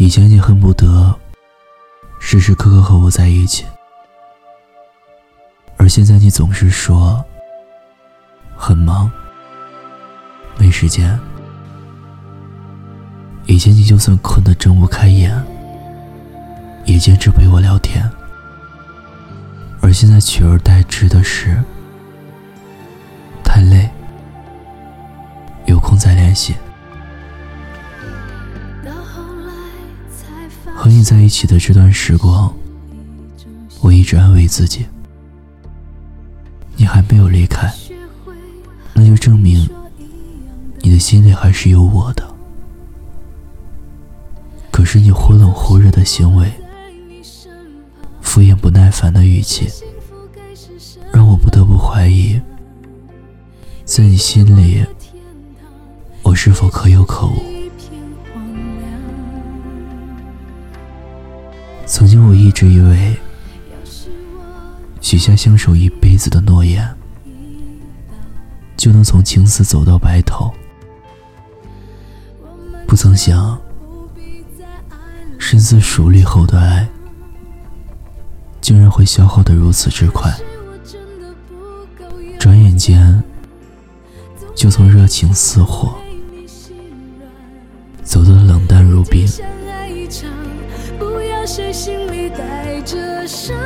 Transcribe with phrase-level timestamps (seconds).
[0.00, 1.12] 以前你恨不得
[2.20, 3.66] 时时刻刻和我在一起，
[5.76, 7.22] 而现在你总是说
[8.56, 9.10] 很忙，
[10.56, 11.18] 没时间。
[13.46, 15.36] 以前你就算困得睁不开眼，
[16.84, 18.08] 也坚持陪我聊天，
[19.80, 21.60] 而现在取而代之的是
[23.42, 23.90] 太累，
[25.66, 26.54] 有空再联系。
[30.80, 32.54] 和你在一起的这段时光，
[33.80, 34.86] 我一直安慰自己，
[36.76, 37.68] 你还没有离开，
[38.94, 39.68] 那就证明
[40.78, 42.24] 你的心里还是有我的。
[44.70, 46.48] 可是你忽冷忽热的行为，
[48.20, 49.68] 敷衍不耐烦的语气，
[51.12, 52.40] 让我不得不怀疑，
[53.84, 54.86] 在你心里，
[56.22, 57.57] 我是否可有可无？
[61.98, 63.16] 曾经我一直以为，
[65.00, 66.88] 许下相守一辈子的诺言，
[68.76, 70.54] 就能从青丝走到白头，
[72.86, 73.60] 不曾想。
[75.40, 76.88] 深思熟虑后的爱，
[78.60, 80.32] 竟然会消耗的如此之快。
[82.38, 83.20] 转眼间，
[84.54, 85.96] 就从热情似火，
[88.04, 89.26] 走到冷淡如冰。
[90.98, 93.56] 不要谁心里带着伤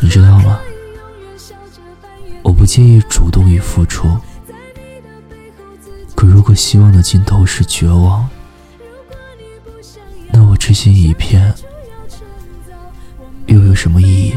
[0.00, 0.60] 你知道吗？
[2.42, 4.08] 我不介意主动与付出。
[6.14, 8.28] 可如果希望的尽头是绝望，
[10.32, 11.52] 那我痴心一片
[13.46, 14.34] 又有什么意义？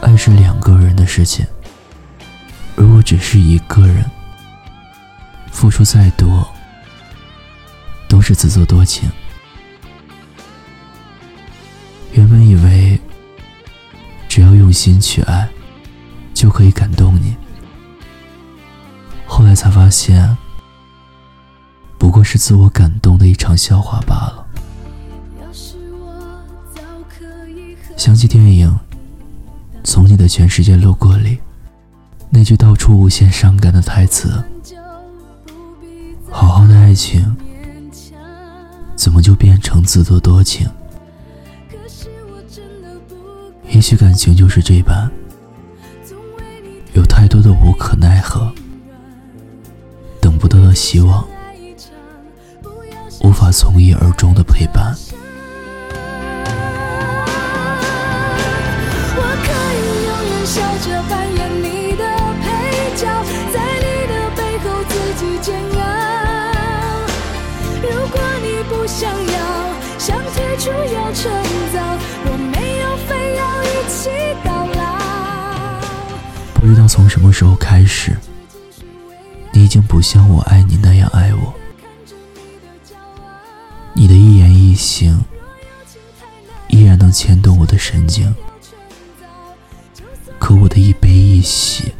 [0.00, 1.44] 爱是两个人的事情，
[2.76, 4.04] 如果只是一个人，
[5.50, 6.48] 付出再多，
[8.08, 9.10] 都是自作多情。
[12.12, 13.00] 原本以为，
[14.28, 15.48] 只要用心去爱，
[16.32, 17.36] 就可以感动你，
[19.26, 20.36] 后来才发现，
[21.98, 24.46] 不过是自我感动的一场笑话罢了。
[27.96, 28.78] 想起电影。
[29.88, 31.38] 从你的全世界路过里，
[32.28, 34.44] 那句道出无限伤感的台词
[36.30, 37.34] ：“好好的爱情，
[38.94, 40.68] 怎么就变成自作多情？”
[43.70, 45.10] 也许感情就是这般，
[46.92, 48.52] 有太多的无可奈何，
[50.20, 51.26] 等不到的希望，
[53.24, 54.94] 无法从一而终的陪伴。
[60.88, 62.02] 着扮演你的
[62.40, 62.46] 配
[62.96, 63.06] 角，
[63.52, 65.78] 在你的背后自己煎熬。
[67.82, 69.38] 如果你不想要，
[69.98, 71.30] 想退出要趁
[71.72, 71.76] 早，
[72.24, 74.08] 我没有非要一起
[74.42, 74.80] 到老。
[76.54, 78.16] 不知道从什么时候开始，
[79.52, 81.54] 你已经不像我爱你那样爱我。
[83.92, 85.22] 你的一言一行，
[86.68, 88.34] 依然能牵动我的神经。
[90.68, 91.92] 的一悲一喜，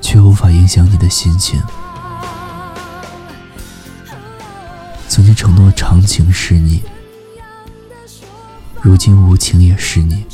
[0.00, 1.60] 却无法影响你的心情。
[5.08, 6.82] 曾经承诺长情是你，
[8.80, 10.24] 如今无情也是你。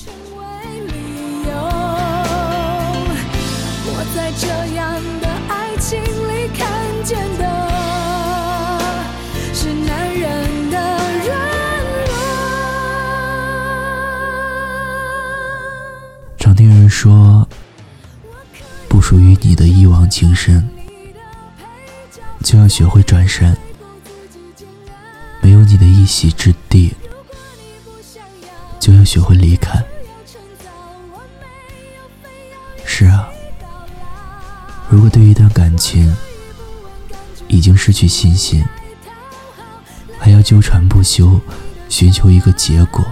[17.00, 17.49] 说，
[18.89, 20.69] 不属于你的一往情深，
[22.43, 23.56] 就要学会转身。
[25.41, 26.93] 没有你的一席之地，
[28.81, 29.81] 就要学会离开。
[32.85, 33.29] 是啊，
[34.91, 36.12] 如果对一段感情
[37.47, 38.67] 已经失去信心，
[40.19, 41.41] 还要纠缠不休，
[41.89, 43.06] 寻求一个结果，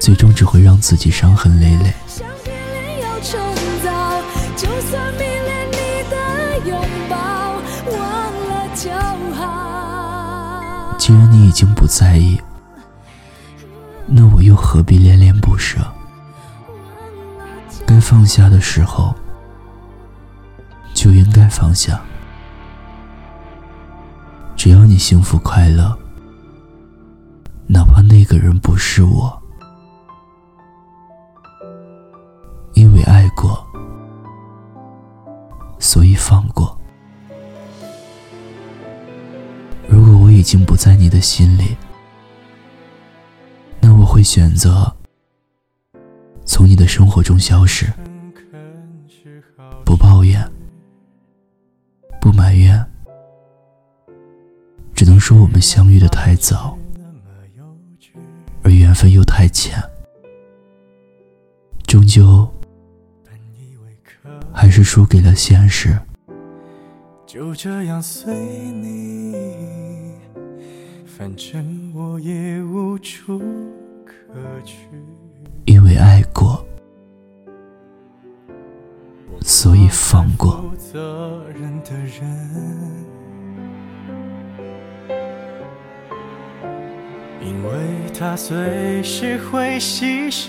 [0.00, 1.92] 最终只会让自己伤痕累累。
[4.58, 5.76] 就算迷恋你
[6.10, 6.16] 的
[6.68, 7.16] 拥抱，
[7.96, 8.90] 忘了就
[9.36, 12.40] 好既然你已经不在意，
[14.04, 15.78] 那我又何必恋恋不舍？
[17.86, 19.14] 该放下的时候，
[20.92, 22.00] 就应该放下。
[24.56, 25.96] 只要你幸福快乐，
[27.68, 29.37] 哪怕那个人不是我，
[36.28, 36.78] 放过。
[39.88, 41.74] 如果我已经不在你的心里，
[43.80, 44.94] 那我会选择
[46.44, 47.90] 从你的生活中消失，
[49.86, 50.46] 不抱怨，
[52.20, 52.84] 不埋怨。
[54.94, 56.76] 只能说我们相遇的太早，
[58.62, 59.82] 而缘分又太浅，
[61.86, 62.46] 终究
[64.52, 65.98] 还是输给了现实。
[67.28, 70.14] 就这样随你，
[71.04, 73.38] 反正我也无处
[74.02, 74.14] 可
[74.64, 74.78] 去。
[75.66, 76.66] 因为爱过，
[79.42, 80.64] 所以放过。
[80.78, 83.04] 责任的人
[87.42, 90.48] 因为他随时会牺牲，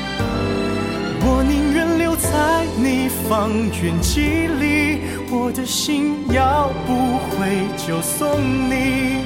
[1.41, 3.49] 我宁愿留在你方
[3.81, 5.01] 圆几里，
[5.31, 8.39] 我的心要不回就送
[8.69, 9.25] 你，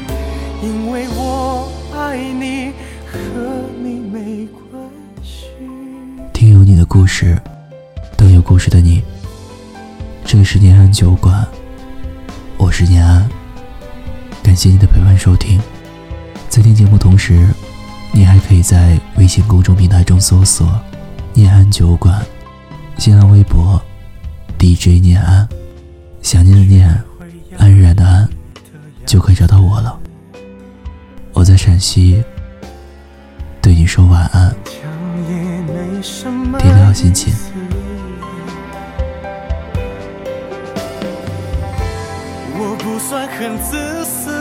[0.64, 2.72] 因为我爱你，
[3.06, 3.20] 和
[3.84, 4.82] 你没关
[5.22, 5.48] 系。
[6.32, 7.38] 听有你的故事，
[8.16, 9.04] 等有故事的你。
[10.24, 11.46] 这里是念安酒馆，
[12.56, 13.30] 我是念安，
[14.42, 15.60] 感谢你的陪伴收听。
[16.48, 17.46] 在听节目同时，
[18.14, 20.66] 你还可以在微信公众平台中搜索
[21.36, 22.26] “念安酒馆”，
[22.98, 23.80] 新浪微博
[24.58, 25.48] DJ 念安，
[26.22, 27.04] 想念的念，
[27.58, 28.28] 安然的安，
[29.06, 30.00] 就可以找到我了。
[31.34, 32.24] 我在陕西，
[33.62, 34.56] 对你说晚安，
[36.58, 37.34] 天亮心情。
[42.98, 44.32] 算很自私，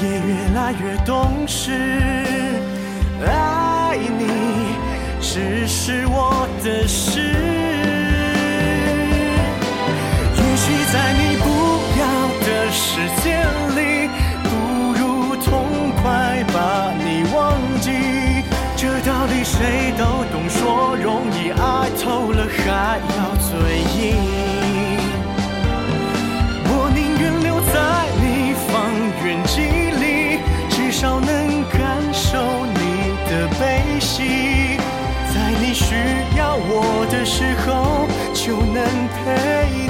[0.00, 2.49] 也越来越懂事。
[6.62, 7.20] 的事。
[10.36, 11.44] 也许在你不
[11.98, 12.02] 要
[12.46, 12.82] 的世
[13.22, 13.24] 界
[13.76, 13.80] 里，
[14.44, 14.48] 不
[14.98, 15.02] 如
[15.36, 15.48] 痛
[16.02, 17.38] 快把你忘
[17.80, 17.90] 记。
[18.76, 23.48] 这道理谁都懂，说容易，爱透了还要嘴
[23.98, 24.49] 硬。
[37.20, 39.89] 的时候就能陪